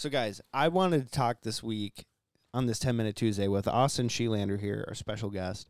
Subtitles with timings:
[0.00, 2.06] So, guys, I wanted to talk this week
[2.54, 5.68] on this 10 Minute Tuesday with Austin Schelander here, our special guest,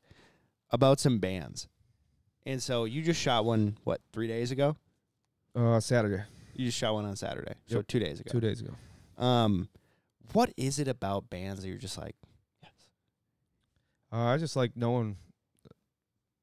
[0.71, 1.67] about some bands.
[2.47, 4.77] And so you just shot one, what, three days ago?
[5.57, 6.23] Uh, Saturday,
[6.55, 7.55] You just shot one on Saturday.
[7.67, 7.89] So Yep.
[7.89, 8.31] two days ago.
[8.31, 8.73] two days ago.
[9.19, 9.69] Um,
[10.33, 12.15] what is it about bands that you're just like,
[12.63, 12.71] yes?
[14.13, 15.17] Uh, I just like knowing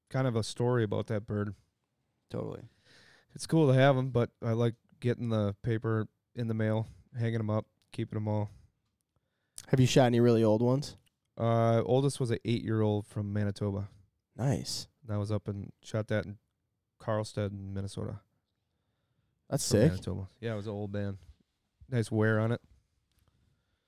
[0.10, 1.56] kind of a story about that bird.
[2.30, 2.64] Totally.
[3.34, 7.38] It's cool to have them, but I like getting the paper in the mail, hanging
[7.38, 8.50] them up, keeping them all.
[9.68, 10.96] Have you shot any really old ones?
[11.38, 13.90] Uh, oldest was an eight-year-old from Manitoba.
[14.36, 14.88] Nice.
[15.08, 16.38] That was up and shot that in
[17.02, 18.20] Karlstad, Minnesota.
[19.50, 19.92] That's from sick.
[19.92, 20.28] Manitoba.
[20.40, 21.18] Yeah, it was an old band.
[21.90, 22.62] Nice wear on it.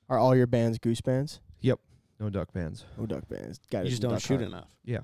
[0.09, 1.39] Are all your bands goose bands?
[1.59, 1.79] Yep.
[2.19, 2.85] No duck bands.
[2.97, 3.59] No duck bands.
[3.69, 4.67] Got You just don't shoot enough.
[4.83, 5.01] Yeah,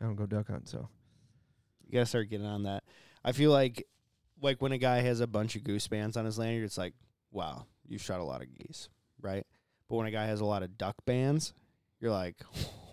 [0.00, 0.88] I don't go duck hunting, so
[1.86, 2.84] You gotta start getting on that.
[3.24, 3.86] I feel like,
[4.40, 6.94] like when a guy has a bunch of goose bands on his lanyard, it's like,
[7.30, 8.88] wow, you shot a lot of geese,
[9.20, 9.46] right?
[9.88, 11.52] But when a guy has a lot of duck bands,
[12.00, 12.36] you're like,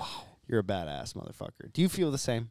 [0.00, 0.06] wow,
[0.46, 1.72] you're a badass motherfucker.
[1.72, 2.50] Do you feel the same?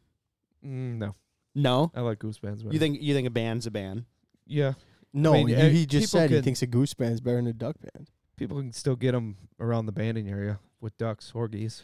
[0.65, 1.15] mm, no.
[1.53, 1.91] No.
[1.93, 2.63] I like goose bands.
[2.63, 2.73] Better.
[2.73, 4.05] You think you think a band's a band?
[4.45, 4.73] Yeah,
[5.13, 7.37] No, I mean, he, uh, he just people said he thinks a goose band's better
[7.37, 8.09] than a duck band.
[8.37, 11.83] people can still get them around the banding area with ducks or geese.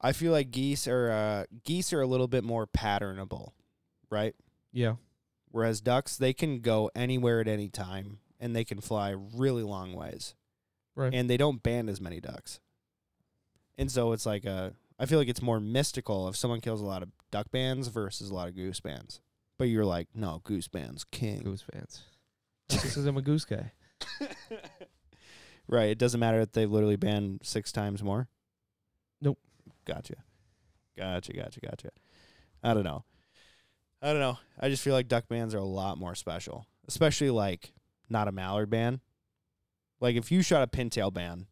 [0.00, 3.52] I feel like geese are uh, geese are a little bit more patternable,
[4.10, 4.34] right?
[4.72, 4.94] Yeah,
[5.52, 9.94] Whereas ducks, they can go anywhere at any time and they can fly really long
[9.94, 10.34] ways.
[10.96, 11.14] right.
[11.14, 12.60] And they don't band as many ducks.
[13.78, 16.84] And so it's like a I feel like it's more mystical if someone kills a
[16.86, 19.20] lot of duck bands versus a lot of goose bands.
[19.58, 21.42] But you're like, no, goose bands king.
[21.42, 22.02] goose fans.
[22.68, 23.72] because I'm a goose guy.
[25.68, 25.90] right.
[25.90, 28.28] It doesn't matter that they've literally banned six times more.
[29.20, 29.38] Nope.
[29.86, 30.16] Gotcha.
[30.96, 31.32] Gotcha.
[31.32, 31.60] Gotcha.
[31.60, 31.90] Gotcha.
[32.62, 33.04] I don't know.
[34.02, 34.38] I don't know.
[34.58, 37.72] I just feel like duck bands are a lot more special, especially like
[38.12, 39.00] not a mallard band.
[40.00, 41.46] Like if you shot a pintail band,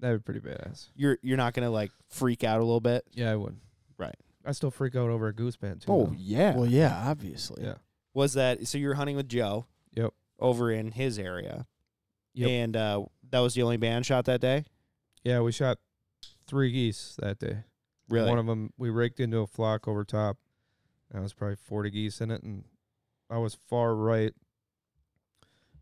[0.00, 0.88] That'd be pretty badass.
[0.94, 3.04] you're you're not gonna like freak out a little bit.
[3.12, 3.56] Yeah, I would.
[3.98, 4.14] Right.
[4.44, 5.92] I still freak out over a goose band too.
[5.92, 6.14] Oh though.
[6.16, 6.54] yeah.
[6.54, 7.64] Well, yeah, obviously.
[7.64, 7.74] yeah.
[8.14, 8.78] Was that so?
[8.78, 9.66] You were hunting with Joe.
[9.94, 10.12] Yep.
[10.38, 11.66] Over in his area.
[12.34, 12.48] Yep.
[12.50, 14.64] And uh, that was the only band shot that day.
[15.24, 15.78] Yeah, we shot
[16.46, 17.64] three geese that day.
[18.08, 18.28] Really?
[18.28, 20.36] One of them we raked into a flock over top.
[21.10, 22.64] That was probably 40 geese in it, and
[23.30, 24.34] I was far right.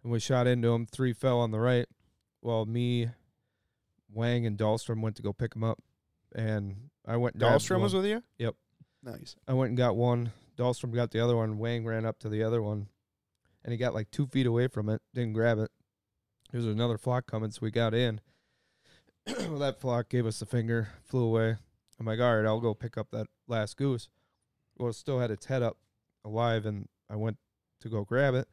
[0.04, 0.86] And we shot into them.
[0.86, 1.86] Three fell on the right.
[2.42, 3.08] Well, me,
[4.12, 5.80] Wang, and Dahlstrom went to go pick them up,
[6.34, 7.38] and I went.
[7.38, 8.22] Dahlstrom was with you.
[8.38, 8.54] Yep.
[9.02, 9.36] Nice.
[9.48, 10.30] I went and got one.
[10.56, 11.58] Dahlstrom got the other one.
[11.58, 12.88] Wang ran up to the other one,
[13.64, 15.00] and he got like two feet away from it.
[15.14, 15.70] Didn't grab it.
[16.52, 18.20] There was another flock coming, so we got in.
[19.26, 21.56] well, that flock gave us the finger, flew away.
[21.98, 24.08] I'm like, all right, I'll go pick up that last goose.
[24.76, 25.78] Well, it still had its head up,
[26.24, 27.38] alive, and I went
[27.80, 28.48] to go grab it,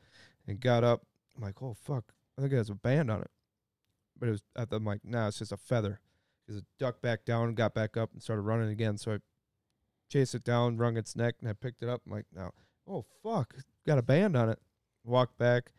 [0.48, 1.04] and got up.
[1.36, 3.32] I'm like, oh fuck, I think it has a band on it.
[4.20, 4.44] But it was.
[4.56, 6.00] I thought, I'm like, nah, it's just a feather.
[6.46, 8.98] Because it ducked back down, got back up, and started running again.
[8.98, 9.18] So I
[10.10, 12.02] chased it down, wrung its neck, and I picked it up.
[12.06, 12.52] I'm like, no,
[12.88, 13.56] oh fuck,
[13.86, 14.60] got a band on it.
[15.04, 15.72] Walked back,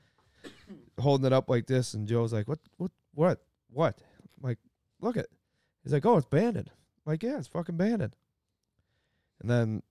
[0.99, 3.41] holding it up like this, and Joe's like, what, what, what,
[3.71, 3.99] what?
[4.37, 4.59] I'm like,
[5.01, 5.27] look at.
[5.85, 6.71] He's like, oh, it's banded.
[6.71, 8.17] I'm like, yeah, it's fucking banded.
[9.41, 9.83] And then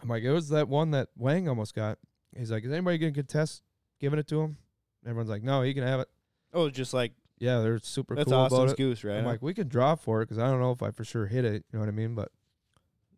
[0.00, 1.98] I'm like, it was that one that Wang almost got.
[2.36, 3.62] He's like, is anybody gonna contest
[4.02, 4.58] giving it to him?
[5.06, 6.08] Everyone's like, no, he can have it.
[6.52, 8.76] Oh, just like Yeah, they're super that's cool about it.
[8.76, 9.16] goose, right?
[9.16, 11.26] I'm like, we can draw for it because I don't know if I for sure
[11.26, 11.64] hit it.
[11.72, 12.14] You know what I mean?
[12.14, 12.30] But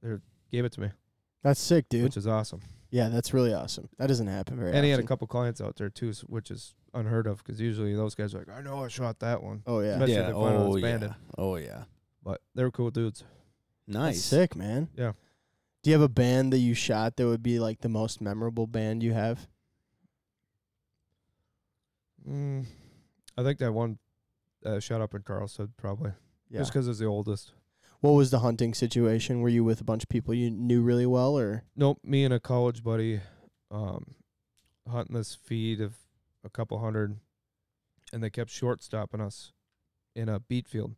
[0.03, 0.11] they
[0.53, 0.91] gave it to me,
[1.43, 2.05] That's sick, dude.
[2.05, 2.61] which is awesome.
[2.91, 3.89] yeah, that's really awesome.
[3.99, 5.09] That doesn't happen very and he had a often.
[5.09, 8.39] couple clients out there too, s- which is unheard of because usually those guys are
[8.39, 9.93] like, I know I shot that one, Oh yeah.
[9.95, 10.27] Especially if yeah.
[10.27, 10.91] they find out Oh it's yeah.
[10.91, 11.15] banded.
[11.37, 11.83] Oh yeah.
[12.22, 13.25] but they were cool dudes.
[13.89, 14.25] That's Nice.
[14.25, 14.89] sick, man.
[14.97, 15.12] Yeah.
[15.83, 18.66] Do you have a band that you shot that would be like the most memorable
[18.66, 19.47] band you have?
[22.29, 22.67] Mm,
[23.37, 23.99] I think that one
[24.65, 26.12] uh, shot up in Karlstad probably
[26.49, 26.61] Yeah.
[26.61, 27.53] just because it's the oldest.
[28.01, 29.41] what was the hunting situation?
[29.41, 32.33] Were you with a bunch of people you knew really well, or Nope, me and
[32.34, 33.21] a college buddy,
[33.71, 34.15] um,
[34.89, 35.95] hunting this feed of
[36.45, 37.17] a couple hundred,
[38.13, 39.53] and they kept short stopping us
[40.15, 40.95] in a beet field.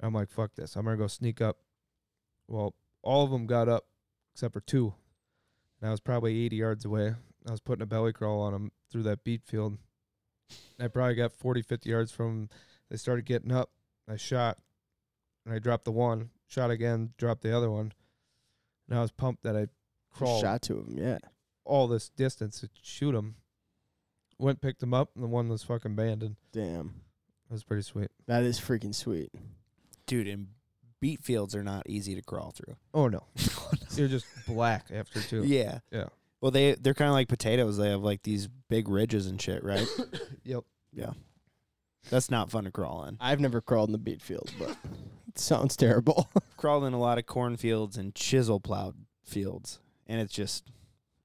[0.00, 0.76] I'm like, fuck this.
[0.76, 1.58] I'm gonna go sneak up.
[2.48, 3.84] Well, all of them got up
[4.34, 4.94] except for two.
[5.80, 7.14] And I was probably 80 yards away.
[7.46, 9.78] I was putting a belly crawl on them through that beet field.
[10.78, 12.48] I probably got 40, 50 yards from 'em.
[12.90, 13.70] They started getting up.
[14.08, 14.58] I shot,
[15.44, 16.30] and I dropped the one.
[16.46, 17.92] Shot again, dropped the other one.
[18.88, 19.68] And I was pumped that I
[20.12, 20.98] crawled shot two of them?
[20.98, 21.18] Yeah.
[21.64, 23.36] all this distance to shoot them.
[24.38, 26.34] Went picked them up, and the one was fucking banded.
[26.50, 27.02] Damn.
[27.48, 28.10] That was pretty sweet.
[28.26, 29.30] That is freaking sweet.
[30.06, 30.48] Dude, and
[30.98, 32.76] beet fields are not easy to crawl through.
[32.94, 33.24] Oh no,
[33.58, 35.44] oh, you're just black after two.
[35.44, 35.80] Yeah.
[35.92, 36.06] Yeah.
[36.40, 37.76] Well, they they're kind of like potatoes.
[37.76, 39.86] They have like these big ridges and shit, right?
[40.44, 40.64] Yep.
[40.92, 41.10] Yeah.
[42.08, 43.16] That's not fun to crawl in.
[43.20, 44.70] I've never crawled in the beet field, but
[45.28, 46.30] it sounds terrible.
[46.56, 48.94] Crawled in a lot of cornfields and chisel plowed
[49.24, 50.64] fields, and it's just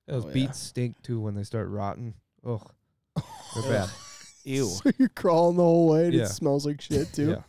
[0.06, 0.34] Those Oh, yeah.
[0.34, 2.14] beets stink too when they start rotting.
[2.46, 2.62] Ugh,
[3.56, 3.90] they're bad.
[4.44, 4.66] ew.
[4.84, 6.24] so you're crawling the whole way and Yeah.
[6.24, 7.30] it smells like shit too.
[7.32, 7.42] Yeah.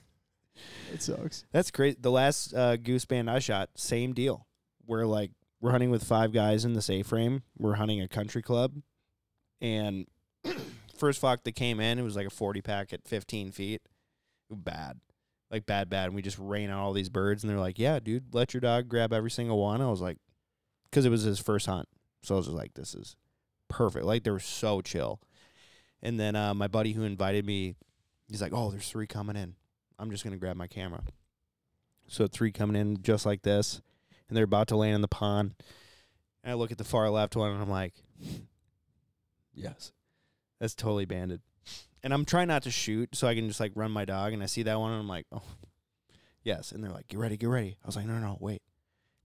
[0.95, 1.45] It sucks.
[1.53, 2.01] That's great.
[2.01, 4.47] The last uh, goose band I shot, same deal.
[4.87, 7.43] We're like we're hunting with five guys in this A-frame.
[7.59, 8.75] We're hunting a country club,
[9.61, 10.07] and
[10.97, 13.83] first flock that came in, it was like a forty pack at fifteen feet.
[14.51, 15.01] Bad,
[15.51, 16.07] like bad, bad.
[16.07, 18.61] And we just rain out all these birds, and they're like, "Yeah, dude, let your
[18.61, 20.19] dog grab every single one." I was like,
[20.91, 21.89] because it was his first hunt,
[22.23, 23.17] so I was just like, "This is
[23.69, 25.21] perfect." Like they were so chill.
[26.03, 27.75] And then uh, my buddy who invited me,
[28.29, 29.55] he's like, "Oh, there's three coming in."
[29.99, 31.03] I'm just gonna grab my camera.
[32.07, 33.81] So three coming in just like this,
[34.29, 35.55] and they're about to land in the pond.
[36.43, 37.95] And I look at the far left one, and I'm like,
[39.55, 39.93] "Yes,
[40.59, 41.41] that's totally banded."
[42.03, 44.33] And I'm trying not to shoot, so I can just like run my dog.
[44.33, 45.43] And I see that one, and I'm like, "Oh,
[46.43, 48.63] yes." And they're like, "Get ready, get ready." I was like, "No, no, no, wait."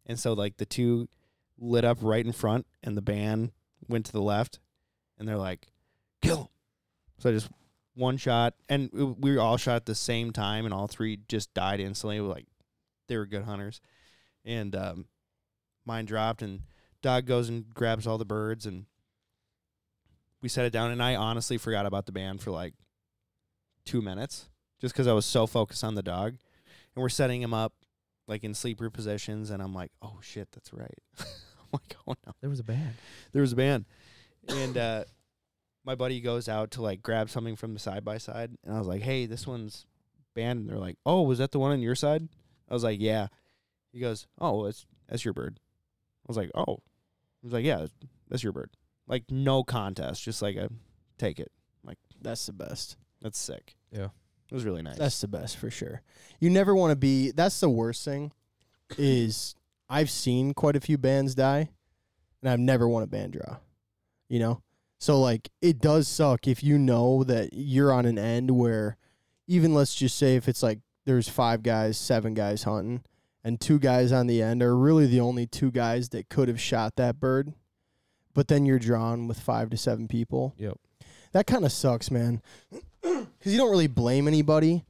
[0.06, 1.08] And so like the two
[1.60, 3.52] lit up right in front, and the band
[3.88, 4.60] went to the left,
[5.18, 5.68] and they're like,
[6.22, 6.48] "Kill him."
[7.20, 7.50] So I just
[7.94, 11.80] one shot, and we all shot at the same time, and all three just died
[11.80, 12.20] instantly.
[12.20, 12.48] Like
[13.08, 13.82] they were good hunters,
[14.46, 15.06] and um,
[15.86, 16.62] mine dropped, and
[17.02, 18.86] dog goes and grabs all the birds, and
[20.42, 20.92] we set it down.
[20.92, 22.74] And I honestly forgot about the band for like
[23.86, 24.50] two minutes,
[24.80, 26.38] just because I was so focused on the dog.
[26.96, 27.74] And we're setting him up
[28.28, 30.98] like in sleeper positions, and I'm like, oh shit, that's right.
[31.20, 31.26] I'm
[31.74, 32.96] like, oh no There was a band.
[33.32, 33.86] there was a band,
[34.48, 35.04] and uh,
[35.86, 38.78] my buddy goes out to like grab something from the side by side, and I
[38.78, 39.86] was like, "Hey, this one's
[40.36, 42.28] banned." And they're like, "Oh, was that the one on your side?"
[42.70, 43.28] I was like, "Yeah."
[43.92, 46.80] He goes, "Oh, it's that's your bird." I was like, "Oh,"
[47.42, 47.88] he was like, "Yeah,
[48.30, 48.72] that's your bird."
[49.08, 50.70] Like no contest, just like a
[51.18, 51.52] take it.
[51.84, 52.98] Like that's the best.
[53.22, 53.76] That's sick.
[53.92, 54.10] Yeah.
[54.52, 54.98] It was really nice.
[54.98, 56.02] That's the best for sure.
[56.40, 57.32] You never want to be.
[57.32, 58.34] That's the worst thing.
[58.98, 59.56] Is
[59.90, 61.70] I've seen quite a few bands die,
[62.42, 63.58] and I've never won a band draw.
[64.28, 64.62] You know,
[65.00, 68.98] so like it does suck if you know that you're on an end where,
[69.48, 73.04] even let's just say if it's like there's five guys, seven guys hunting,
[73.44, 76.60] and two guys on the end are really the only two guys that could have
[76.62, 77.54] shot that bird,
[78.34, 80.78] but then you're drawn with five to seven people Yep.
[81.32, 82.42] that kind of sucks, man.
[83.02, 84.86] Because you don't really blame anybody,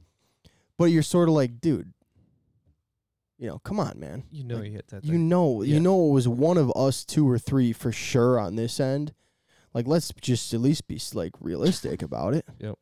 [0.76, 1.94] but you're sort of like, dude,
[3.38, 4.24] you know, come on, man.
[4.30, 5.04] You know Like, you hit that.
[5.04, 5.74] You know, Yeah.
[5.74, 9.14] you know, it was one of us two or three for sure on this end.
[9.72, 12.44] Like, let's just at least be like realistic about it.
[12.58, 12.78] Yep.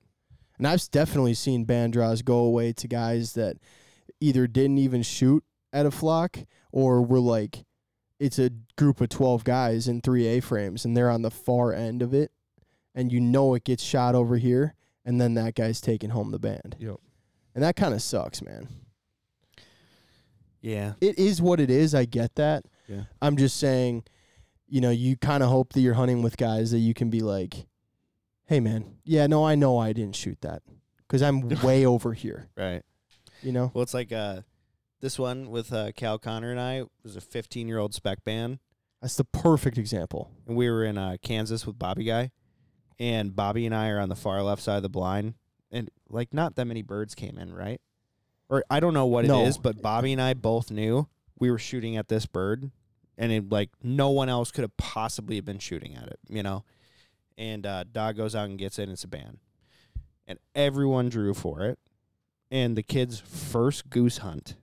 [0.58, 3.56] And I've definitely seen band draws go away to guys that
[4.20, 6.38] either didn't even shoot at a flock
[6.72, 7.64] or we're like,
[8.18, 11.72] it's a group of 12 guys in three A frames and they're on the far
[11.72, 12.32] end of it.
[12.94, 14.74] And you know it gets shot over here.
[15.04, 16.76] And then that guy's taking home the band.
[16.78, 16.96] Yep.
[17.54, 18.68] And that kind of sucks, man.
[20.60, 20.92] yeah.
[21.00, 21.94] It is what it is.
[21.94, 22.64] I get that.
[22.86, 23.04] Yeah.
[23.22, 24.04] I'm just saying,
[24.68, 27.20] you know, you kind of hope that you're hunting with guys that you can be
[27.20, 27.66] like,
[28.46, 30.62] hey, man, yeah, no, I know I didn't shoot that
[31.06, 32.82] because I'm way over here, Right.
[33.42, 33.70] you know?
[33.72, 34.42] Well, it's like uh,
[35.00, 38.58] this one with uh, Cal Connor and I was a 15 year old spec band.
[39.00, 40.30] That's the perfect example.
[40.46, 42.30] and we were in uh, Kansas with Bobby Guy,
[42.98, 45.34] and Bobby and I are on the far left side of the blind,
[45.70, 47.80] and like not that many birds came in, right?
[48.50, 49.42] Or I don't know what No.
[49.44, 51.08] it is, but Bobby and I both knew
[51.38, 52.70] we were shooting at this bird,
[53.16, 56.42] and it like no one else could have possibly have been shooting at it, you
[56.42, 56.64] know.
[57.38, 59.38] And uh, dog goes out and gets it, and it's a ban,
[60.26, 61.78] and everyone drew for it,
[62.50, 64.56] and the kid's first goose hunt,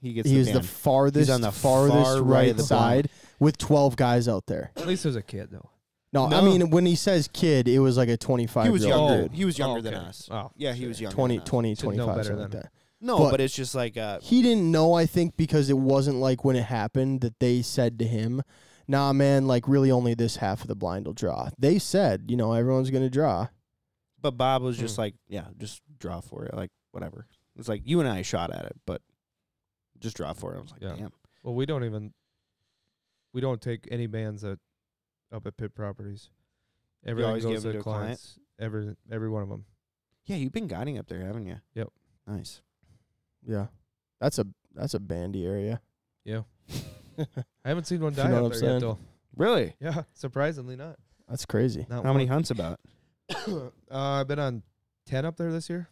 [0.00, 0.62] he gets He the was the ban.
[0.62, 4.72] farthest, on the farthest far right right of the side with 12 guys out there.
[4.76, 5.70] At least there's a kid though.
[6.12, 6.42] No, I No.
[6.42, 9.22] mean, when he says kid, it was like a 25 he was year old younger.
[9.28, 9.32] dude.
[9.36, 10.06] He was younger Oh, than okay.
[10.06, 10.28] us.
[10.30, 11.14] Oh, Yeah, he was younger.
[11.14, 11.48] 20, than us.
[11.48, 12.72] 20, Should know 25, better something like than that.
[13.02, 16.16] No, But- but, it's just like uh, He didn't know, I think, because it wasn't
[16.18, 18.42] like when it happened that they said to him,
[18.88, 21.48] nah, man, like really only this half of the blind will draw.
[21.58, 23.48] They said, you know, everyone's going to draw.
[24.22, 25.00] but Bob was just Hmm.
[25.02, 27.26] like, yeah, just draw for it, like whatever.
[27.56, 29.00] It's like you and I shot at it, but
[30.00, 30.58] just draw for it.
[30.58, 30.94] I was like, Yeah.
[30.96, 31.12] damn.
[31.42, 32.12] Well, we don't even.
[33.32, 34.58] We don't take any bands that
[35.32, 36.30] up at pit properties.
[37.06, 38.02] Everything always goes give to it to a client?
[38.04, 38.38] clients.
[38.58, 39.64] Every every one of them.
[40.26, 41.56] Yeah, you've been guiding up there, haven't you?
[41.74, 41.88] Yep.
[42.26, 42.60] Nice.
[43.46, 43.66] Yeah.
[44.20, 45.80] That's a that's a bandy area.
[46.24, 46.42] Yeah.
[47.18, 48.80] I haven't seen one If you die know up what I'm there yet saying.
[48.80, 48.98] though.
[49.36, 49.74] Really?
[49.80, 50.96] Yeah, surprisingly not.
[51.28, 51.86] That's crazy.
[51.88, 52.80] Not How many hunts about?
[53.46, 54.62] uh, I've been on
[55.06, 55.88] ten up there this year.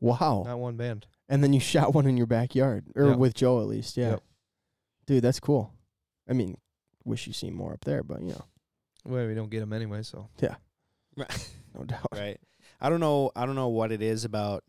[0.00, 0.44] Wow.
[0.46, 1.06] Not one band.
[1.28, 3.18] And then you shot one in your backyard or Yep.
[3.18, 3.96] with Joe at least.
[3.96, 4.10] Yeah.
[4.10, 4.22] Yep.
[5.06, 5.72] Dude, that's cool.
[6.28, 6.56] I mean,
[7.04, 8.44] wish you seen more up there, but you know,
[9.04, 10.56] Well, we don't get them anyway, so Yeah.
[11.16, 12.06] no doubt.
[12.12, 12.38] right.
[12.80, 13.30] I I don't know.
[13.34, 14.62] I don't know what it is about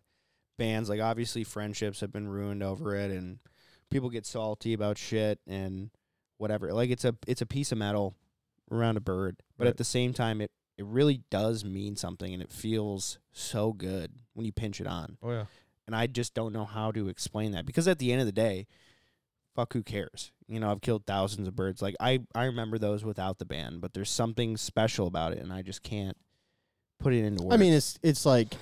[0.57, 0.87] bands.
[0.89, 3.39] Like obviously, friendships have been ruined over it, and
[3.91, 5.89] people get salty about shit and
[6.37, 6.71] whatever.
[6.71, 8.15] Like it's a it's a piece of metal
[8.71, 9.69] around a bird, but Right.
[9.71, 14.11] at the same time, it it really does mean something, and it feels so good
[14.33, 15.17] when you pinch it on.
[15.21, 15.45] Oh yeah.
[15.85, 18.33] And I just don't know how to explain that because at the end of the
[18.33, 18.67] day,
[19.55, 20.31] fuck who cares?
[20.47, 21.81] You know, I've killed thousands of birds.
[21.81, 25.51] Like I I remember those without the band, but there's something special about it and
[25.51, 26.17] I just can't
[26.99, 27.53] put it into words.
[27.53, 28.53] I mean, it's it's like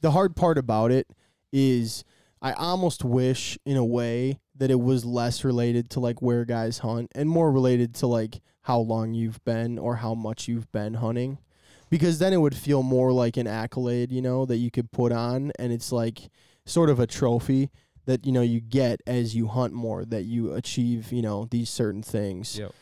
[0.00, 1.08] the hard part about it
[1.52, 2.04] is
[2.42, 6.78] I almost wish in a way that it was less related to like where guys
[6.78, 10.94] hunt and more related to like how long you've been or how much you've been
[10.94, 11.38] hunting.
[11.88, 15.12] Because then it would feel more like an accolade, you know, that you could put
[15.12, 16.30] on and it's like
[16.64, 17.70] sort of a trophy
[18.06, 21.70] that, you know, you get as you hunt more, that you achieve, you know, these
[21.70, 22.58] certain things.
[22.58, 22.72] Yep.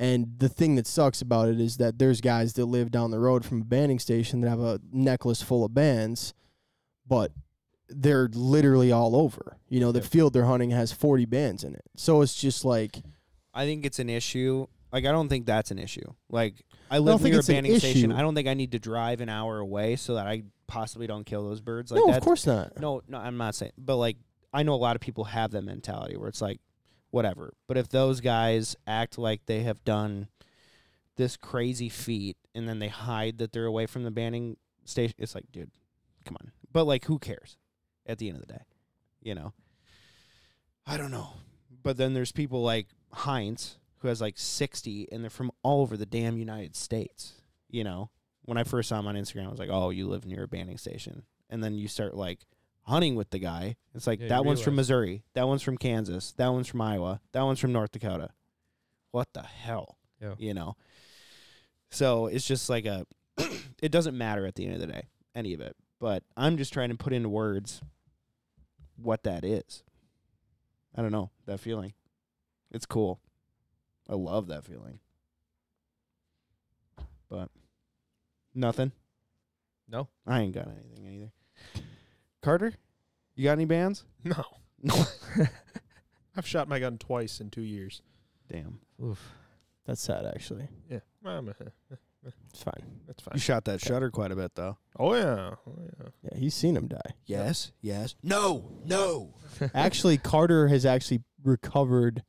[0.00, 3.18] And the thing that sucks about it is that there's guys that live down the
[3.18, 6.34] road from a banding station that have a necklace full of bands,
[7.06, 7.32] but
[7.88, 9.56] they're literally all over.
[9.68, 10.08] You know, the Yep.
[10.08, 11.82] field they're hunting has 40 bands in it.
[11.96, 13.02] So it's just like,
[13.54, 14.66] I think it's an issue.
[14.92, 16.14] Like I don't think that's an issue.
[16.30, 18.10] Like I live think near a it's an banding station.
[18.10, 18.18] issue.
[18.18, 21.24] I don't think I need to drive an hour away so that I possibly don't
[21.24, 21.90] kill those birds.
[21.90, 22.78] Like no, that's of course not.
[22.80, 24.16] No, no, I'm not saying, but like
[24.52, 26.60] I know a lot of people have that mentality where it's like,
[27.10, 27.54] whatever.
[27.66, 30.28] But if those guys act like they have done
[31.16, 35.34] this crazy feat and then they hide that they're away from the banning station, it's
[35.34, 35.70] like, dude,
[36.24, 36.52] come on.
[36.72, 37.56] But like, who cares?
[38.06, 38.62] At the end of the day,
[39.20, 39.52] you know.
[40.86, 41.34] I don't know,
[41.82, 45.96] but then there's people like Heinz who has like 60, and they're from all over
[45.96, 47.34] the damn United States.
[47.68, 48.10] You know,
[48.44, 50.48] when I first saw him on Instagram, I was like, oh, you live near a
[50.48, 52.46] banning station, and then you start like
[52.82, 53.76] hunting with the guy.
[53.94, 54.76] It's like Yeah, that one's from.
[54.76, 58.30] Missouri, that one's from Kansas, that one's from Iowa, that one's from North Dakota.
[59.10, 59.98] What the hell?
[60.20, 60.34] Yeah.
[60.38, 60.76] You know.
[61.90, 63.06] So it's just like a
[63.82, 65.76] it doesn't matter at the end of the day, any of it.
[66.00, 67.82] But I'm just trying to put into words
[68.96, 69.82] what that is.
[70.96, 71.92] I don't know, that feeling.
[72.70, 73.20] It's cool.
[74.08, 75.00] I love that feeling.
[77.28, 77.50] But
[78.54, 78.92] nothing.
[79.88, 80.08] No.
[80.26, 81.82] I ain't got anything either.
[82.42, 82.74] Carter,
[83.34, 84.04] you got any bands?
[84.24, 84.44] No.
[84.82, 85.04] No.
[86.36, 88.02] I've shot my gun twice in two years.
[88.48, 88.78] Damn.
[89.02, 89.32] Oof.
[89.86, 90.68] That's sad, actually.
[90.88, 91.00] Yeah.
[91.22, 91.54] Well, I'm,
[92.52, 92.84] It's fine.
[93.06, 94.76] That's You shot that shutter quite a bit though.
[94.98, 95.54] Oh, yeah.
[95.66, 96.08] Oh, yeah.
[96.22, 97.14] Yeah, he's seen him die.
[97.26, 97.72] Yes.
[97.80, 98.14] Yes.
[98.22, 98.70] No.
[98.84, 99.34] No.
[99.74, 102.22] actually, Carter has actually recovered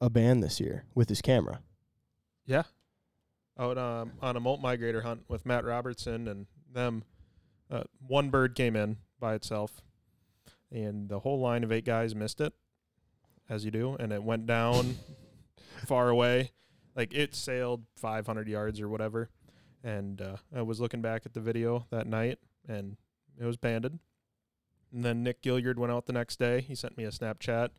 [0.00, 1.60] a band this year with his camera.
[2.46, 2.64] Yeah.
[3.58, 7.04] Out um, on a molt migrator hunt with Matt Robertson and them.
[7.70, 9.82] Uh, one bird came in by itself,
[10.70, 12.54] and the whole line of eight guys missed it,
[13.48, 14.96] as you do, and it went down
[15.86, 16.52] far away.
[16.96, 19.28] Like it sailed 500 yards or whatever.
[19.84, 22.96] And uh, I was looking back at the video that night, and
[23.40, 23.98] it was banded.
[24.92, 26.60] And then Nick Gilliard went out the next day.
[26.60, 27.70] He sent me a Snapchat.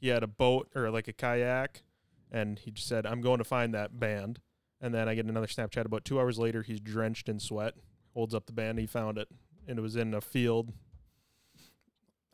[0.00, 1.82] He had a boat or like a kayak,
[2.30, 4.40] and he just said, "I'm going to find that band."
[4.80, 6.62] And then I get another Snapchat about two hours later.
[6.62, 7.74] He's drenched in sweat,
[8.14, 8.78] holds up the band.
[8.78, 9.28] He found it,
[9.66, 10.72] and it was in a field,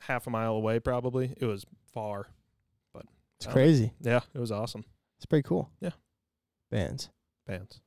[0.01, 1.35] half a mile away, probably.
[1.39, 2.27] It was far.
[2.93, 3.07] But
[3.39, 3.53] it's Oh.
[3.53, 3.93] crazy.
[4.01, 4.85] Yeah, it was awesome.
[5.17, 5.71] It's pretty cool.
[5.81, 5.93] Yeah.
[6.71, 7.09] Bands.
[7.47, 7.81] Bands.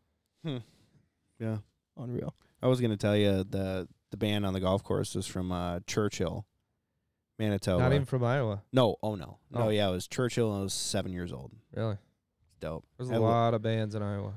[1.39, 1.57] Yeah.
[1.97, 2.35] Unreal.
[2.61, 5.81] I was gonna tell you the the band on the golf course was from uh,
[5.85, 6.45] Churchill,
[7.39, 7.83] Manitoba.
[7.83, 8.63] Not even from Iowa.
[8.73, 9.69] no, oh no, no, Oh.
[9.69, 11.51] yeah, it was Churchill and I was seven years old.
[11.75, 11.97] Really?
[12.59, 12.85] Dope.
[12.97, 14.33] There's I a lo- lot of bands in Iowa.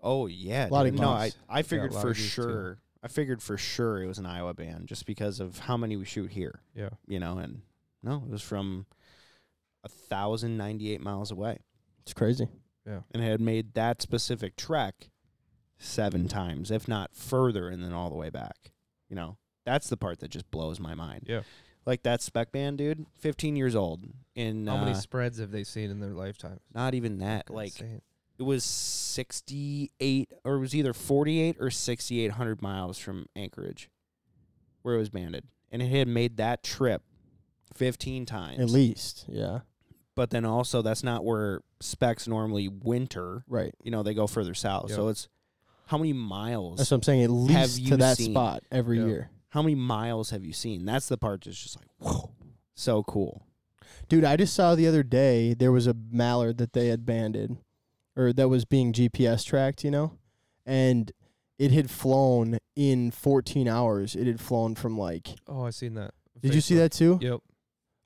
[0.00, 1.00] Oh yeah, A lot of dude.
[1.00, 1.36] no, I geese.
[1.48, 2.42] I figured a lot for of geese, too.
[2.42, 2.78] sure.
[3.02, 6.04] I figured for sure it was an Iowa band just because of how many we
[6.06, 6.88] shoot here, Yeah.
[7.06, 7.38] you know.
[7.38, 7.60] And
[8.02, 8.86] no, it was from
[9.84, 11.58] a thousand ninety eight miles away,
[12.02, 12.48] It's crazy.
[12.86, 13.00] Yeah.
[13.12, 15.10] And had made that specific trek
[15.78, 18.72] seven times, if not further, and then all the way back.
[19.08, 21.26] You know, that's the part that just blows my mind.
[21.28, 21.42] Yeah.
[21.86, 25.64] Like that spec band, dude, fifteen years old, in How many uh, spreads have they
[25.64, 26.60] seen in their lifetime?
[26.74, 28.00] not even that, like insane.
[28.38, 33.88] it was 68 or it was either 48 or 6800 miles from Anchorage
[34.82, 37.02] where it was banded and it had made that trip
[37.74, 39.24] 15 times At least.
[39.28, 39.60] Yeah.
[40.14, 43.74] but then also that's not where specs normally winter Right.
[43.82, 45.28] you know they go further south so it's
[45.86, 47.22] how many miles That's what I'm saying.
[47.24, 48.32] At least you to that seen?
[48.32, 49.06] spot every Yeah.
[49.06, 49.30] year.
[49.54, 52.30] How many miles have you seen that's the part that's just like whoa
[52.74, 53.46] so cool
[54.08, 57.56] Dude, I just saw the other day there was a mallard that they had banded
[58.16, 60.12] or that was being GPS tracked, you know?
[60.66, 61.10] And
[61.58, 64.14] it had flown in 14 hours.
[64.14, 66.12] It had flown from like Oh, I seen that.
[66.40, 67.18] Did you see that too?
[67.22, 67.40] Yep.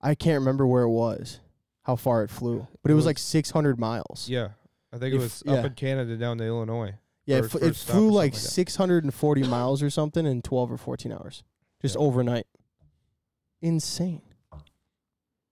[0.01, 1.41] I can't remember where it was.
[1.83, 2.61] How far it flew.
[2.61, 4.29] Uh, but it It was, was- like 600 miles.
[4.29, 4.51] Yeah.
[4.93, 5.53] I think If- it was yeah.
[5.55, 6.95] up in Canada down to Illinois.
[7.29, 10.41] Yeah, Or it, f- it first flew something like like 640 miles or something in
[10.41, 11.43] 12 or 14 hours,
[11.83, 12.01] just Yeah.
[12.01, 12.47] overnight.
[13.61, 14.23] Insane.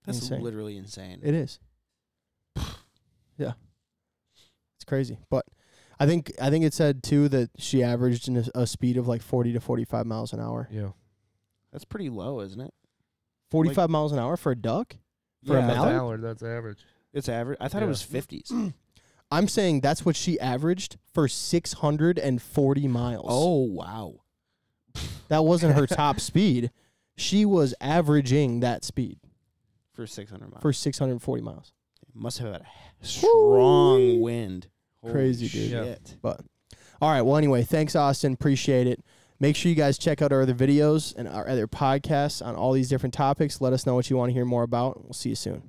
[0.06, 0.40] That's Insane.
[0.40, 1.20] literally insane.
[1.22, 1.58] It is.
[3.36, 3.52] yeah,
[4.76, 5.18] it's crazy.
[5.28, 5.44] But
[6.00, 9.06] I think I think it said too that she averaged in a, a speed of
[9.06, 10.68] like 40 to 45 miles an hour.
[10.70, 10.90] Yeah.
[11.72, 12.72] That's pretty low, isn't it?
[13.50, 14.96] 45 miles an hour for a duck.
[15.44, 16.22] For a yeah, That's mallard?
[16.22, 16.78] That's average.
[17.12, 17.58] it's average.
[17.60, 18.50] I thought it was fifties.
[19.30, 23.26] I'm saying that's what she averaged for 640 miles.
[23.28, 24.20] oh wow.
[25.28, 26.70] that wasn't her top speed.
[27.16, 29.18] She was averaging that speed
[29.94, 30.62] For six hundred miles.
[30.62, 31.72] for 640 miles.
[32.14, 34.68] Must have had a strong wind.
[35.02, 35.70] Holy Crazy, dude.
[35.70, 35.84] Yeah.
[35.84, 36.16] Shit.
[36.22, 37.22] All right.
[37.22, 38.32] Well, anyway, thanks, Austin.
[38.32, 39.04] Appreciate it.
[39.38, 42.72] Make sure you guys check out our other videos and our other podcasts on all
[42.72, 43.60] these different topics.
[43.60, 45.04] Let us know what you want to hear more about.
[45.04, 45.62] We'll see you soon.